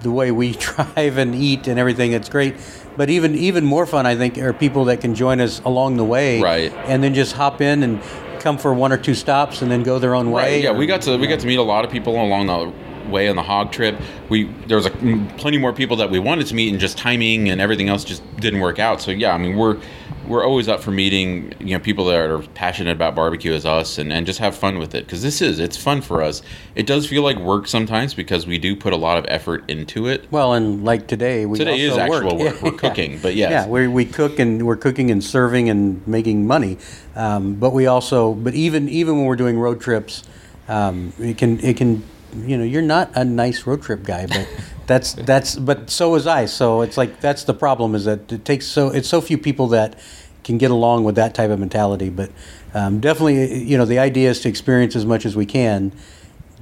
[0.00, 2.56] the way we drive and eat and everything, it's great.
[2.96, 6.04] But even even more fun, I think, are people that can join us along the
[6.04, 6.72] way, Right.
[6.86, 8.00] And then just hop in and
[8.40, 10.54] come for one or two stops and then go their own way.
[10.54, 10.64] Right.
[10.64, 12.72] Yeah, or- we got to we got to meet a lot of people along the
[13.10, 14.00] way on the hog trip.
[14.28, 14.90] We there was a,
[15.36, 18.22] plenty more people that we wanted to meet, and just timing and everything else just
[18.38, 19.00] didn't work out.
[19.00, 19.78] So yeah, I mean we're
[20.26, 23.98] we're always up for meeting you know people that are passionate about barbecue as us,
[23.98, 26.42] and, and just have fun with it because this is it's fun for us.
[26.74, 30.06] It does feel like work sometimes because we do put a lot of effort into
[30.06, 30.26] it.
[30.30, 32.40] Well, and like today, we Today is actual work.
[32.46, 33.50] Yeah, We're cooking, but yes.
[33.50, 36.78] yeah, we we cook and we're cooking and serving and making money.
[37.14, 40.22] Um, but we also, but even even when we're doing road trips,
[40.68, 42.02] um, it can it can,
[42.36, 44.48] you know, you're not a nice road trip guy, but
[44.86, 46.46] that's that's but so was I.
[46.46, 49.68] So it's like that's the problem is that it takes so it's so few people
[49.68, 49.98] that
[50.46, 52.08] can get along with that type of mentality.
[52.08, 52.30] But
[52.72, 55.92] um, definitely, you know, the idea is to experience as much as we can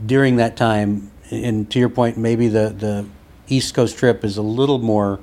[0.05, 1.11] during that time.
[1.31, 3.07] And to your point, maybe the, the
[3.49, 5.21] East Coast trip is a little more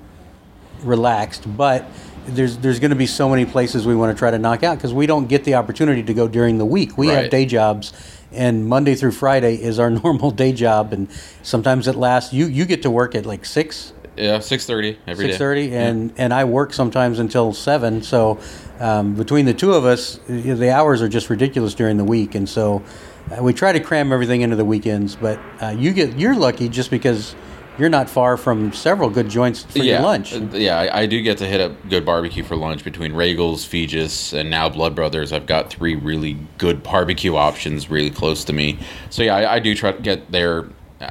[0.84, 1.86] relaxed, but
[2.26, 4.78] there's there's going to be so many places we want to try to knock out
[4.78, 6.98] because we don't get the opportunity to go during the week.
[6.98, 7.94] We have day jobs,
[8.32, 11.10] and Monday through Friday is our normal day job, and
[11.44, 12.34] sometimes it lasts.
[12.34, 13.94] You you get to work at like six.
[14.18, 15.32] Yeah, six thirty every day.
[15.32, 18.04] Six thirty, and and I work sometimes until seven.
[18.04, 18.40] So
[18.80, 22.48] um, between the two of us, the hours are just ridiculous during the week, and
[22.48, 22.84] so
[23.32, 25.16] uh, we try to cram everything into the weekends.
[25.16, 27.36] But uh, you get you're lucky just because
[27.78, 30.34] you're not far from several good joints for yeah, your lunch.
[30.34, 34.38] Yeah, I, I do get to hit up good barbecue for lunch between Regal's, Feges,
[34.38, 35.32] and now Blood Brothers.
[35.32, 38.80] I've got three really good barbecue options really close to me.
[39.10, 40.68] So yeah, I, I do try to get there.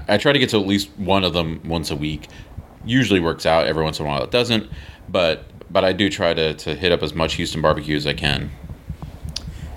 [0.09, 2.29] I try to get to at least one of them once a week.
[2.85, 3.66] Usually works out.
[3.66, 4.70] Every once in a while it doesn't,
[5.09, 8.14] but but I do try to, to hit up as much Houston barbecue as I
[8.14, 8.51] can.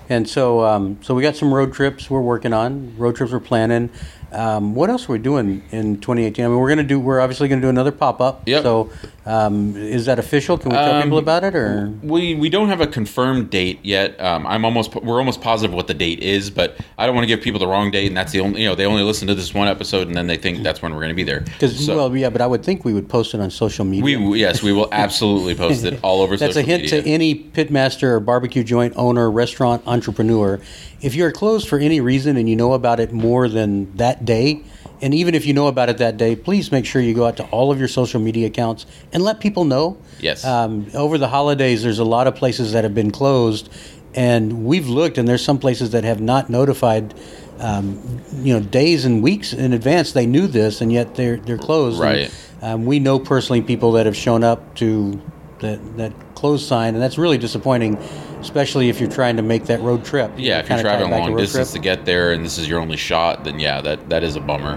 [0.10, 2.96] And so, um, so we got some road trips we're working on.
[2.98, 3.90] Road trips we're planning.
[4.34, 6.46] Um, what else are we doing in 2018?
[6.46, 7.00] I mean, we're gonna do.
[7.00, 8.44] We're obviously gonna do another pop up.
[8.48, 8.64] Yep.
[8.64, 8.92] So,
[9.26, 10.58] um, is that official?
[10.58, 13.80] Can we tell people Um, about it, or We we don't have a confirmed date
[13.84, 14.20] yet.
[14.20, 17.28] Um, I'm almost we're almost positive what the date is, but I don't want to
[17.34, 19.36] give people the wrong date, and that's the only you know they only listen to
[19.36, 21.40] this one episode and then they think that's when we're going to be there.
[21.42, 24.04] because So- well, yeah, but I would think we would post it on social media.
[24.20, 26.36] We yes, we will absolutely post it all over.
[26.44, 27.02] That's a hint media.
[27.02, 30.60] to any pitmaster or barbecue joint owner, restaurant entrepreneur.
[31.02, 34.64] If you're closed for any reason and you know about it more than that day,
[35.02, 37.38] and even if you know about it that day, please make sure you go out
[37.38, 39.98] to all of your social media accounts and let people know.
[40.20, 40.46] Yes.
[40.46, 43.70] Um, over the holidays, there's a lot of places that have been closed,
[44.16, 47.14] and we've looked, and there's some places that have not notified.
[47.60, 51.58] Um, you know, days and weeks in advance, they knew this, and yet they're they're
[51.58, 52.02] closed.
[52.02, 52.32] And, Right.
[52.62, 55.22] um, we know personally people that have shown up to
[55.60, 57.96] that that closed sign, and that's really disappointing,
[58.42, 60.30] especially if you're trying to make that road trip.
[60.36, 61.82] Yeah, if you're Kinda tie it traveling a long distance trip.
[61.82, 64.42] to get there and this is your only shot, then yeah, that, that is a
[64.42, 64.76] bummer.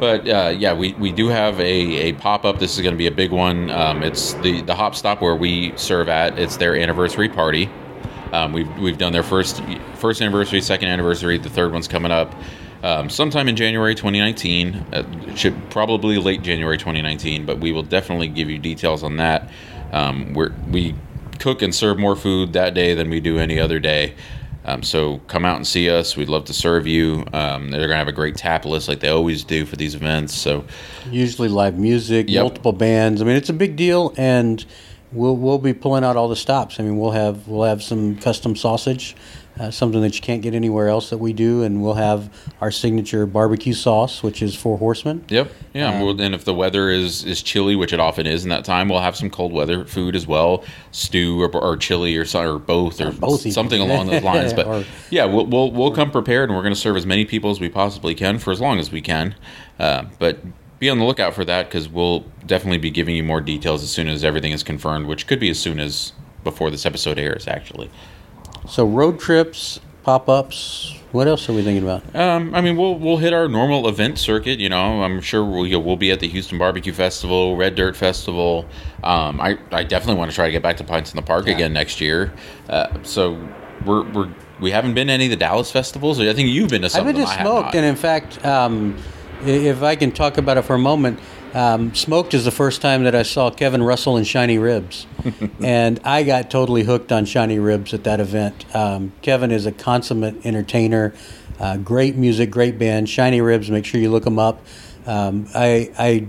[0.00, 1.62] But uh, yeah, we, we do have a,
[2.08, 2.58] a pop up.
[2.58, 3.70] This is going to be a big one.
[3.70, 6.36] Um, it's the, the hop stop where we serve at.
[6.36, 7.70] It's their anniversary party.
[8.32, 9.62] Um, we've, we've done their first
[9.94, 11.38] first anniversary, second anniversary.
[11.38, 12.34] The third one's coming up
[12.82, 14.74] um, sometime in January 2019.
[14.74, 19.48] Uh, should probably late January 2019, but we will definitely give you details on that.
[19.92, 20.94] Um, we're, we
[21.38, 24.14] cook and serve more food that day than we do any other day.
[24.64, 26.14] Um, so come out and see us.
[26.16, 27.24] We'd love to serve you.
[27.32, 30.34] Um, they're gonna have a great tap list like they always do for these events.
[30.34, 30.64] So
[31.10, 32.42] Usually live music, Yep.
[32.42, 33.22] multiple bands.
[33.22, 34.62] I mean, it's a big deal, and
[35.10, 36.78] we'll we'll be pulling out all the stops.
[36.78, 39.16] I mean, we'll have we'll have some custom sausage,
[39.58, 42.70] uh, something that you can't get anywhere else that we do, and we'll have our
[42.70, 45.24] signature barbecue sauce, which is Four Horsemen.
[45.28, 45.50] Yep.
[45.74, 45.90] Yeah.
[45.92, 48.64] and we'll- and if the weather is, is chilly, which it often is in that
[48.64, 52.58] time, we'll have some cold weather food as well, stew or, or chili or, or
[52.58, 53.52] both or both even.
[53.52, 54.52] something along those lines.
[54.52, 57.24] But Or- yeah, we'll, we'll we'll come prepared, and we're going to serve as many
[57.24, 59.34] people as we possibly can for as long as we can.
[59.78, 60.38] Uh, but
[60.78, 63.90] be on the lookout for that because we'll definitely be giving you more details as
[63.90, 66.12] soon as everything is confirmed, which could be as soon as
[66.44, 67.90] before this episode airs, actually.
[68.68, 70.94] So road trips, pop ups.
[71.12, 72.14] What else are we thinking about?
[72.14, 74.58] Um, I mean, we'll we'll hit our normal event circuit.
[74.58, 77.76] You know, I'm sure we'll you know, we'll be at the Houston Barbecue Festival, Red
[77.76, 78.66] Dirt Festival.
[79.02, 81.46] Um, I I definitely want to try to get back to Pints in the Park
[81.46, 82.34] again next year.
[82.68, 83.40] Uh, so
[83.86, 84.30] we're we're
[84.60, 86.20] we haven't been to any of the Dallas festivals.
[86.20, 87.06] I think you've been to some.
[87.06, 87.40] I've been of to them.
[87.40, 88.96] I have Smoked, and in fact, um,
[89.46, 91.20] if I can talk about it for a moment,
[91.54, 95.06] um, Smoked is the first time that I saw Kevin Russell and Shiny Ribs,
[95.62, 98.64] and I got totally hooked on Shiny Ribs at that event.
[98.74, 101.14] Um, Kevin is a consummate entertainer,
[101.58, 103.08] uh, great music, great band.
[103.08, 104.64] Shiny Ribs, make sure you look them up.
[105.06, 106.28] Um, I, I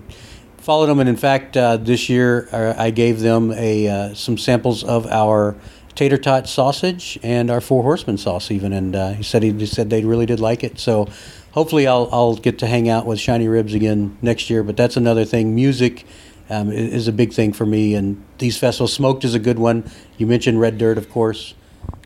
[0.58, 4.38] followed them, and in fact, uh, this year uh, I gave them a uh, some
[4.38, 5.56] samples of our
[5.96, 8.72] tater tot sausage and our Four Horsemen sauce, even.
[8.72, 10.80] And uh, he said he just said they really did like it.
[10.80, 11.10] So
[11.52, 14.64] hopefully, I'll I'll get to hang out with Shiny Ribs again next year.
[14.64, 15.56] But that's another thing.
[15.56, 16.06] Music.
[16.52, 18.92] Um, is a big thing for me, and these festivals.
[18.92, 19.88] Smoked is a good one.
[20.18, 21.54] You mentioned Red Dirt, of course.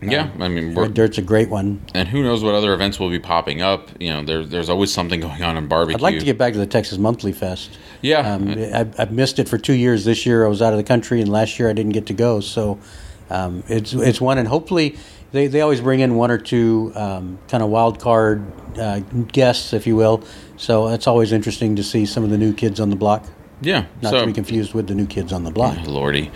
[0.01, 1.79] yeah, I mean, Red Dirt's a great one.
[1.93, 3.87] and who knows what other events will be popping up?
[4.01, 5.95] You know, there, there's always something going on in barbecue.
[5.95, 7.77] I'd like to get back to the Texas Monthly Fest.
[8.01, 8.33] Yeah.
[8.33, 10.03] Um, I've, I've missed it for two years.
[10.03, 12.13] This year I was out of the country, and last year I didn't get to
[12.13, 12.41] go.
[12.41, 12.79] So
[13.29, 14.97] um, it's it's one, and hopefully
[15.33, 18.45] they, they always bring in one or two um, kind of wild card
[18.77, 20.23] uh, guests, if you will.
[20.55, 23.25] So it's always interesting to see some of the new kids on the block.
[23.61, 23.87] yeah.
[24.01, 25.77] Not so, to be confused with the new kids on the block.
[25.85, 26.31] Lordy.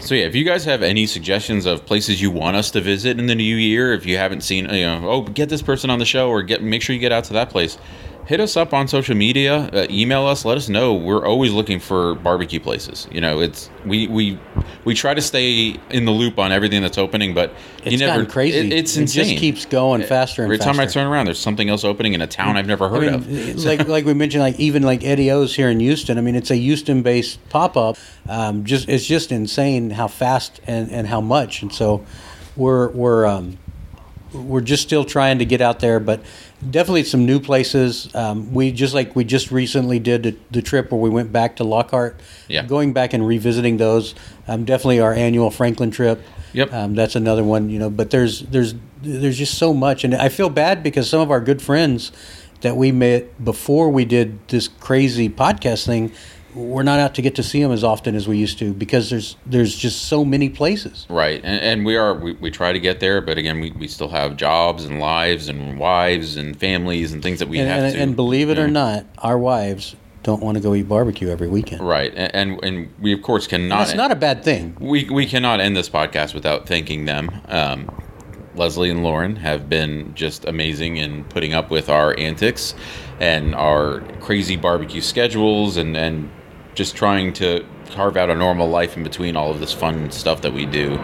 [0.00, 3.18] So yeah, if you guys have any suggestions of places you want us to visit
[3.18, 5.98] in the new year, if you haven't seen, you know, oh, get this person on
[5.98, 7.78] the show or get make sure you get out to that place.
[8.26, 10.94] Hit us up on social media, uh, email us, let us know.
[10.94, 13.06] We're always looking for barbecue places.
[13.12, 14.36] You know, it's we we
[14.84, 17.50] we try to stay in the loop on everything that's opening, but
[17.84, 18.58] you It's never crazy.
[18.58, 19.24] It, it's It insane.
[19.24, 22.20] just keeps going faster and Every time I turn around, there's something else opening in
[22.20, 23.64] a town I've never I heard mean, of.
[23.64, 26.18] like like we mentioned, like even like Eddie O's here in Houston.
[26.18, 27.96] I mean, it's a Houston-based pop-up.
[28.28, 31.62] Um, just it's just insane how fast and, and how much.
[31.62, 32.04] And so
[32.56, 33.58] we're we're um,
[34.32, 36.20] we're just still trying to get out there, but
[36.70, 38.14] definitely some new places.
[38.14, 41.56] Um, we just like we just recently did the, the trip where we went back
[41.56, 42.20] to Lockhart.
[42.48, 42.64] Yeah.
[42.64, 44.14] Going back and revisiting those.
[44.48, 46.22] Um, definitely our annual Franklin trip.
[46.52, 46.72] Yep.
[46.72, 47.90] Um, that's another one, you know.
[47.90, 51.40] But there's there's there's just so much, and I feel bad because some of our
[51.40, 52.12] good friends
[52.62, 56.12] that we met before we did this crazy podcast thing,
[56.56, 59.10] we're not out to get to see them as often as we used to because
[59.10, 61.06] there's there's just so many places.
[61.10, 63.86] Right, and, and we are we, we try to get there, but again, we, we
[63.88, 67.84] still have jobs and lives and wives and families and things that we And, have
[67.84, 68.00] and, to.
[68.00, 71.46] and believe it you or not, our wives don't want to go eat barbecue every
[71.48, 71.86] weekend.
[71.86, 73.78] right, and, and and we of course cannot.
[73.78, 74.76] That's not a bad thing.
[74.80, 77.30] we we cannot end this podcast without thanking them.
[77.48, 78.02] Um,
[78.56, 82.74] Leslie and Lauren have been just amazing in putting up with our antics
[83.20, 86.30] and our crazy barbecue schedules and and
[86.76, 90.42] just trying to carve out a normal life in between all of this fun stuff
[90.42, 90.96] that we do.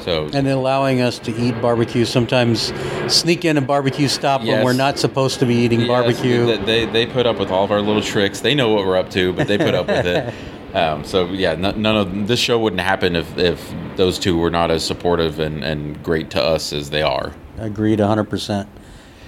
[0.00, 2.72] So And allowing us to eat barbecue, sometimes
[3.08, 6.46] sneak in a barbecue stop when we're not supposed to be eating Yes, barbecue.
[6.46, 8.40] th- They, they put up with all of our little tricks.
[8.40, 10.34] They know what we're up to, but they put up with it.
[10.72, 14.50] Um, so yeah, n- none of this show wouldn't happen if, if those two were
[14.52, 17.34] not as supportive and, and great to us as they are.
[17.58, 18.68] Agreed, 100%.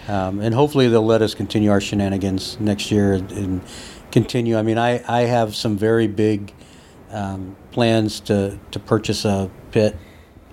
[0.07, 3.61] Um, and hopefully they'll let us continue our shenanigans next year and
[4.13, 4.57] continue.
[4.57, 6.53] I mean, I, I have some very big
[7.11, 9.97] um, plans to, to purchase a pit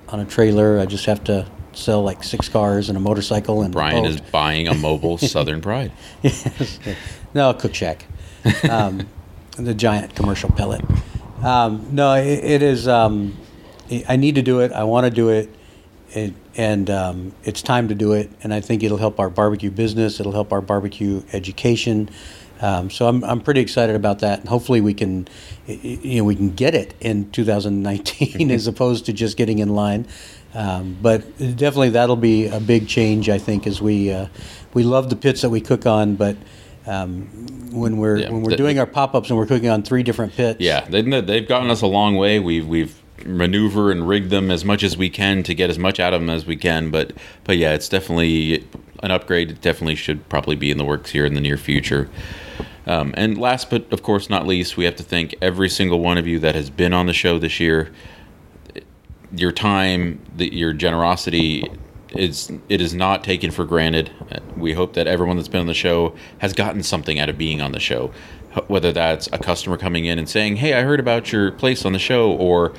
[0.07, 0.79] on a trailer.
[0.79, 4.67] I just have to sell like six cars and a motorcycle and Brian is buying
[4.67, 5.91] a mobile Southern Pride.
[7.33, 8.05] no, Cook Shack.
[8.69, 9.07] Um,
[9.57, 10.83] the giant commercial pellet.
[11.43, 12.87] Um, no, it, it is.
[12.87, 13.37] Um,
[14.07, 14.71] I need to do it.
[14.71, 15.49] I want to do it.
[16.09, 18.29] it and um, it's time to do it.
[18.43, 20.19] And I think it'll help our barbecue business.
[20.19, 22.09] It'll help our barbecue education.
[22.61, 24.41] Um, so I'm, I'm pretty excited about that.
[24.41, 25.27] And hopefully we can,
[25.67, 30.07] you know, we can get it in 2019 as opposed to just getting in line.
[30.53, 33.29] Um, but definitely that'll be a big change.
[33.29, 34.27] I think as we uh,
[34.73, 36.35] we love the pits that we cook on, but
[36.87, 37.21] um,
[37.71, 40.01] when we're Yeah, when we're the- doing our pop ups and we're cooking on three
[40.01, 42.39] different pits, Yeah, they, they've gotten us a long way.
[42.39, 45.99] We've we've maneuver and rig them as much as we can to get as much
[45.99, 46.89] out of them as we can.
[46.91, 48.65] But but yeah, it's definitely
[49.01, 49.51] an upgrade.
[49.51, 52.09] It definitely should probably be in the works here in the near future.
[52.85, 56.17] Um, and last but of course not least, we have to thank every single one
[56.17, 57.91] of you that has been on the show this year.
[59.35, 61.69] Your time, the, your generosity,
[62.15, 64.11] is it is not taken for granted.
[64.57, 67.61] We hope that everyone that's been on the show has gotten something out of being
[67.61, 68.11] on the show,
[68.67, 71.93] whether that's a customer coming in and saying, "Hey, I heard about your place on
[71.93, 72.73] the show," or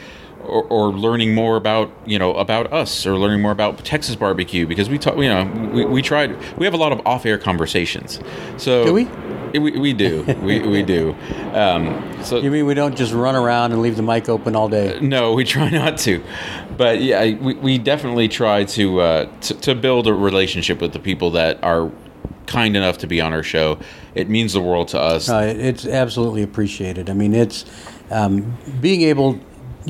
[0.44, 4.66] or, or, learning more about you know about us or learning more about Texas barbecue
[4.66, 8.20] because we talk you know we, we tried we have a lot of off-air conversations.
[8.56, 9.08] So do we?
[9.58, 10.22] We, we do.
[10.42, 11.16] We, we do.
[11.52, 14.68] Um, so you mean we don't just run around and leave the mic open all
[14.68, 14.98] day?
[15.00, 16.22] No we try not to.
[16.76, 20.98] But yeah we, we definitely try to, uh, to to build a relationship with the
[20.98, 21.90] people that are
[22.46, 23.78] kind enough to be on our show.
[24.14, 25.28] It means the world to us.
[25.28, 27.10] Uh, it's absolutely appreciated.
[27.10, 27.64] I mean it's
[28.10, 29.38] um, being able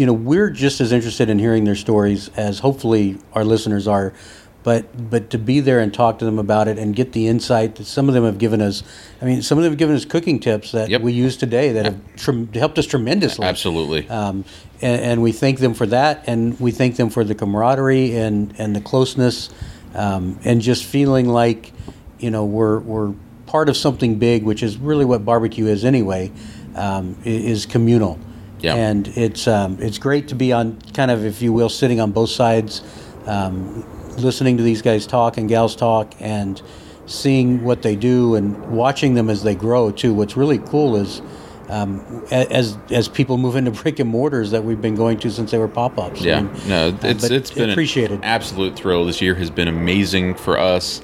[0.00, 4.14] you know, we're just as interested in hearing their stories as hopefully our listeners are.
[4.62, 7.74] But but to be there and talk to them about it and get the insight
[7.74, 8.82] that some of them have given us.
[9.20, 11.02] I mean, some of them have given us cooking tips that yep.
[11.02, 13.44] we use today that have helped us tremendously.
[13.44, 14.08] Absolutely.
[14.08, 14.46] Um,
[14.80, 18.54] and, and, we thank them for that, and we thank them for the camaraderie and
[18.56, 19.50] and the closeness,
[19.94, 21.72] um, and just feeling like,
[22.18, 23.12] you know, we're we're
[23.44, 26.32] part of something big, which is really what barbecue is anyway,
[26.74, 28.18] um, is communal.
[28.62, 28.74] Yeah.
[28.74, 32.12] And it's um, it's great to be on kind of, if you will, sitting on
[32.12, 32.82] both sides,
[33.26, 33.84] um,
[34.16, 36.60] listening to these guys talk and gals talk, and
[37.06, 40.14] seeing what they do and watching them as they grow too.
[40.14, 41.22] What's really cool is.
[41.68, 45.52] Um, as as people move into brick and mortars that we've been going to since
[45.52, 46.20] they were pop ups.
[46.20, 48.18] Yeah, I mean, no, it's uh, it's been appreciated.
[48.18, 49.04] An absolute thrill.
[49.04, 51.00] This year has been amazing for us.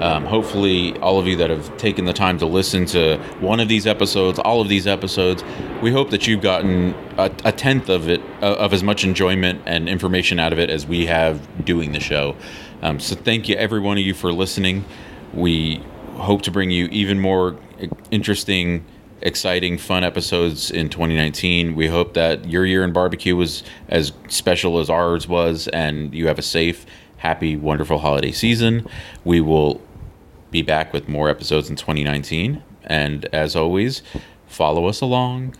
[0.00, 3.68] Um, hopefully, all of you that have taken the time to listen to one of
[3.68, 5.44] these episodes, all of these episodes,
[5.82, 9.60] we hope that you've gotten a, a tenth of it, uh, of as much enjoyment
[9.66, 12.34] and information out of it as we have doing the show.
[12.80, 14.86] Um, so, thank you, every one of you, for listening.
[15.34, 15.84] We
[16.14, 17.56] hope to bring you even more
[18.10, 18.84] interesting,
[19.20, 21.74] exciting, fun episodes in 2019.
[21.74, 26.26] We hope that your year in barbecue was as special as ours was, and you
[26.28, 26.86] have a safe,
[27.18, 28.86] happy, wonderful holiday season.
[29.24, 29.80] We will
[30.50, 32.62] be back with more episodes in 2019.
[32.84, 34.02] And as always,
[34.46, 35.54] follow us along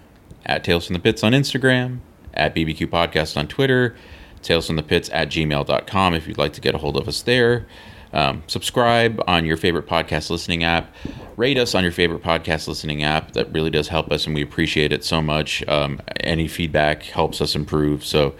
[0.46, 2.00] at Tales from the Pits on Instagram,
[2.34, 3.94] at BBQ Podcast on Twitter,
[4.42, 7.22] Tales from the Pits at gmail.com if you'd like to get a hold of us
[7.22, 7.66] there.
[8.12, 10.92] Um, subscribe on your favorite podcast listening app.
[11.36, 13.32] Rate us on your favorite podcast listening app.
[13.32, 15.66] That really does help us, and we appreciate it so much.
[15.68, 18.04] Um, any feedback helps us improve.
[18.04, 18.34] So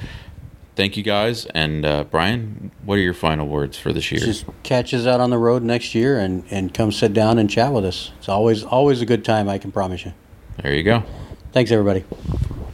[0.81, 1.45] thank you guys.
[1.47, 4.21] And uh, Brian, what are your final words for this year?
[4.21, 7.51] Just catch us out on the road next year and, and come sit down and
[7.51, 8.13] chat with us.
[8.19, 9.49] It's always always a good time.
[9.49, 10.15] I can promise you.
[10.63, 11.03] There you go.
[11.53, 12.05] Thanks, everybody.